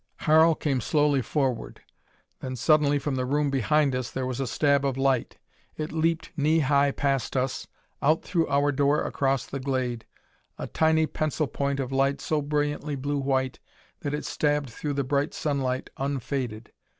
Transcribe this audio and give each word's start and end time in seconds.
Harl 0.21 0.55
came 0.55 0.81
slowly 0.81 1.21
forward. 1.21 1.79
Then 2.39 2.55
suddenly 2.55 2.97
from 2.97 3.13
the 3.17 3.23
room 3.27 3.51
behind 3.51 3.95
us 3.95 4.09
there 4.09 4.25
was 4.25 4.39
a 4.39 4.47
stab 4.47 4.83
of 4.83 4.97
light. 4.97 5.37
It 5.77 5.91
leaped 5.91 6.31
knee 6.35 6.57
high 6.61 6.89
past 6.89 7.37
us, 7.37 7.67
out 8.01 8.23
through 8.23 8.47
our 8.49 8.71
door 8.71 9.03
across 9.03 9.45
the 9.45 9.59
glade 9.59 10.07
a 10.57 10.65
tiny 10.65 11.05
pencil 11.05 11.45
point 11.45 11.79
of 11.79 11.91
light 11.91 12.19
so 12.19 12.41
brilliantly 12.41 12.95
blue 12.95 13.19
white 13.19 13.59
that 13.99 14.15
it 14.15 14.25
stabbed 14.25 14.71
through 14.71 14.93
the 14.93 15.03
bright 15.03 15.35
sunlight 15.35 15.91
unfaded. 15.97 16.71